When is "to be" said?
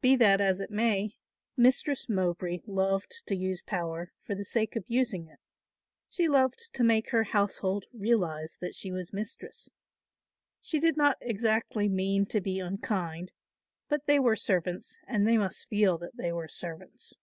12.26-12.60